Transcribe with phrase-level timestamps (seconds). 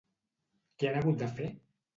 [0.79, 1.55] Què han hagut de fer?